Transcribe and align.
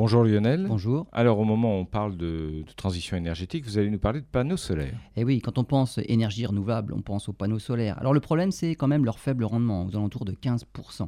Bonjour 0.00 0.24
Lionel. 0.24 0.64
Bonjour. 0.66 1.06
Alors 1.12 1.38
au 1.40 1.44
moment 1.44 1.76
où 1.76 1.80
on 1.80 1.84
parle 1.84 2.16
de, 2.16 2.64
transition 2.74 3.18
énergétique, 3.18 3.66
vous 3.66 3.76
allez 3.76 3.90
nous 3.90 3.98
parler 3.98 4.22
de 4.22 4.24
panneaux 4.24 4.56
solaires. 4.56 4.98
Eh 5.14 5.24
oui, 5.24 5.42
quand 5.42 5.58
on 5.58 5.64
pense 5.64 6.00
énergie 6.06 6.46
renouvelable, 6.46 6.94
on 6.94 7.02
pense 7.02 7.28
aux 7.28 7.34
panneaux 7.34 7.58
solaires. 7.58 7.98
Alors 7.98 8.14
le 8.14 8.20
problème, 8.20 8.50
c'est 8.50 8.74
quand 8.74 8.88
même 8.88 9.04
leur 9.04 9.18
faible 9.18 9.44
rendement, 9.44 9.84
aux 9.84 9.94
alentours 9.94 10.24
de 10.24 10.32
15%. 10.32 11.06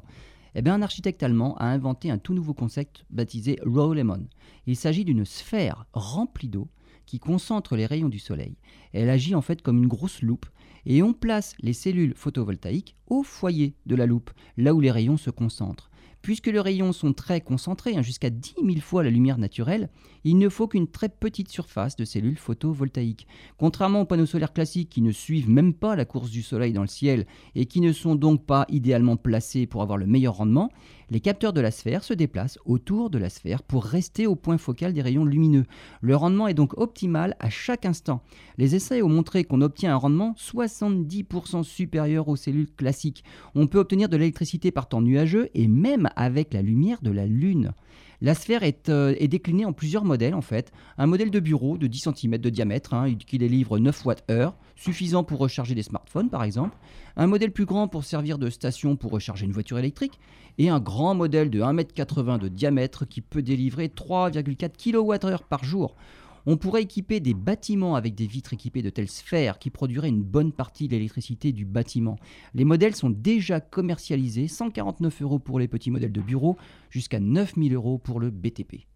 Eh 0.55 0.61
bien, 0.61 0.75
un 0.75 0.83
architecte 0.83 1.23
allemand 1.23 1.57
a 1.57 1.69
inventé 1.69 2.11
un 2.11 2.19
tout 2.19 2.35
nouveau 2.35 2.53
concept 2.53 3.07
baptisé 3.09 3.59
Raw 3.65 3.95
Lemon. 3.95 4.27
Il 4.67 4.77
s'agit 4.77 5.07
d'une 5.07 5.25
sphère 5.25 5.87
remplie 5.95 6.51
d'eau 6.51 6.69
qui 7.07 7.19
concentre 7.19 7.77
les 7.77 7.87
rayons 7.87 8.11
du 8.11 8.19
soleil. 8.19 8.59
Elle 8.93 9.09
agit 9.09 9.35
en 9.35 9.41
fait 9.41 9.63
comme 9.63 9.79
une 9.79 9.89
grosse 9.89 10.21
loupe 10.21 10.45
et 10.85 11.03
on 11.03 11.15
place 11.15 11.55
les 11.61 11.73
cellules 11.73 12.13
photovoltaïques 12.15 12.97
au 13.07 13.23
foyer 13.23 13.75
de 13.87 13.97
la 13.97 14.05
loupe, 14.05 14.33
là 14.59 14.75
où 14.75 14.81
les 14.81 14.91
rayons 14.91 15.17
se 15.17 15.31
concentrent. 15.31 15.91
Puisque 16.23 16.47
les 16.47 16.61
rayons 16.61 16.93
sont 16.93 17.13
très 17.13 17.41
concentrés, 17.41 17.97
hein, 17.97 18.03
jusqu'à 18.03 18.31
10 18.31 18.55
000 18.65 18.81
fois 18.81 19.03
la 19.03 19.11
lumière 19.11 19.39
naturelle, 19.39 19.91
il 20.25 20.39
ne 20.39 20.49
faut 20.49 20.69
qu'une 20.69 20.87
très 20.87 21.09
petite 21.09 21.49
surface 21.49 21.97
de 21.97 22.05
cellules 22.05 22.39
photovoltaïques. 22.39 23.27
Contrairement 23.59 24.03
aux 24.03 24.05
panneaux 24.05 24.27
solaires 24.27 24.53
classiques 24.53 24.89
qui 24.89 25.03
ne 25.03 25.11
suivent 25.11 25.51
même 25.51 25.75
pas 25.75 25.97
la 25.97 26.05
course 26.05 26.31
du 26.31 26.43
soleil 26.43 26.73
dans 26.73 26.83
le 26.83 26.87
ciel 26.87 27.27
et 27.57 27.67
qui 27.67 27.81
ne 27.81 27.93
sont 27.93 28.15
donc 28.15 28.47
pas 28.47 28.67
idéalement 28.69 29.17
placés 29.17 29.67
pour 29.67 29.83
avoir 29.83 29.99
le 29.99 30.07
meilleur 30.07 30.37
rendement, 30.37 30.71
les 31.13 31.21
capteurs 31.21 31.53
de 31.53 31.61
la 31.61 31.71
sphère 31.71 32.05
se 32.05 32.15
déplacent 32.15 32.59
autour 32.65 33.11
de 33.11 33.19
la 33.19 33.29
sphère 33.29 33.63
pour 33.63 33.85
rester 33.85 34.27
au 34.27 34.35
point 34.35 34.57
focal 34.57 34.95
des 34.95 35.03
rayons 35.03 35.27
lumineux. 35.27 35.67
Le 36.01 36.17
rendement 36.17 36.49
est 36.49 36.55
donc 36.55 36.73
optimal 36.79 37.37
à 37.39 37.51
chaque 37.51 37.85
instant. 37.85 38.23
Les 38.57 38.75
essais 38.75 39.03
ont 39.03 39.11
montré 39.11 39.45
qu'on 39.45 39.61
obtient 39.61 39.93
un 39.93 39.99
rendement 39.99 40.35
70% 40.39 41.65
supérieur 41.65 42.29
aux 42.29 42.37
cellules 42.37 42.73
classiques. 42.75 43.25
On 43.55 43.67
peut 43.67 43.79
obtenir 43.79 44.09
de 44.09 44.17
l'électricité 44.17 44.71
par 44.71 44.89
temps 44.89 45.03
nuageux 45.03 45.51
et 45.53 45.69
même 45.69 46.09
avec 46.17 46.55
la 46.55 46.63
lumière 46.63 47.03
de 47.03 47.11
la 47.11 47.27
Lune. 47.27 47.75
La 48.25 48.37
sphère 48.37 48.61
euh, 48.89 49.17
est, 49.19 49.27
déclinée 49.27 49.65
en 49.65 49.73
plusieurs 49.73 50.05
modèles 50.05 50.37
en 50.37 50.43
fait. 50.43 50.71
Un 50.97 51.07
modèle 51.07 51.33
de 51.33 51.41
bureau 51.41 51.77
de 51.77 51.89
10 51.89 52.11
cm 52.15 52.39
de 52.39 52.51
diamètre 52.51 52.95
hein, 52.95 53.13
qui 53.15 53.37
délivre 53.37 53.81
9 53.81 54.07
Wh, 54.07 54.53
suffisant 54.77 55.25
pour 55.25 55.41
recharger 55.41 55.75
des 55.75 55.83
smartphones 55.83 56.31
par 56.31 56.45
exemple. 56.45 56.79
Un 57.17 57.27
modèle 57.27 57.51
plus 57.51 57.65
grand 57.65 57.89
pour 57.89 58.05
servir 58.05 58.39
de 58.39 58.49
station 58.49 58.95
pour 58.95 59.11
recharger 59.11 59.45
une 59.45 59.51
voiture 59.51 59.77
électrique. 59.77 60.21
Et 60.59 60.69
un 60.69 60.79
grand 60.79 61.17
modèle 61.17 61.51
de 61.51 61.63
1,80 61.63 62.35
m 62.35 62.39
de 62.39 62.47
diamètre 62.47 63.09
qui 63.09 63.23
peut 63.23 63.43
délivrer 63.43 63.89
3,4 63.89 64.71
kWh 64.79 65.43
par 65.49 65.65
jour. 65.65 65.97
On 66.47 66.57
pourrait 66.57 66.83
équiper 66.83 67.21
des 67.21 67.35
bâtiments 67.35 67.95
avec 67.95 68.15
des 68.15 68.27
vitres 68.27 68.53
équipées 68.53 68.83
de 68.83 68.91
telles 68.91 69.09
sphères 69.09 69.59
qui 69.59 69.71
produiraient 69.71 70.09
une 70.09 70.23
bonne 70.23 70.53
partie 70.53 70.89
de 70.89 70.97
l'électricité 70.97 71.53
du 71.53 71.65
bâtiment. 71.65 72.19
Les 72.55 72.65
modèles 72.65 72.97
sont 72.97 73.11
déjà 73.11 73.61
commercialisés, 73.61 74.49
149 74.49 75.23
euros 75.23 75.39
pour 75.39 75.59
les 75.59 75.69
petits 75.69 75.91
modèles 75.91 76.13
de 76.13 76.21
bureau, 76.21 76.57
jusqu'à 76.91 77.21
9000 77.21 77.75
euros 77.75 77.99
pour 77.99 78.19
le 78.19 78.31
BTP. 78.31 78.87